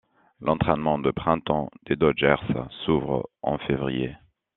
L'entraînement 0.39 0.97
de 0.97 1.11
printemps 1.11 1.69
des 1.85 1.95
Dodgers 1.95 2.47
s'ouvre 2.83 3.29
en 3.43 3.59
février. 3.59 4.15